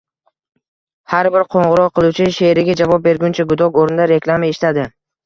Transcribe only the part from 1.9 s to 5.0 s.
qiluvchi sherigi javob berguncha gudok o’rnida reklama eshitadi